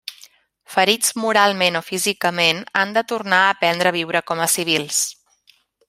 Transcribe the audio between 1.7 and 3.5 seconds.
o físicament, han de tornar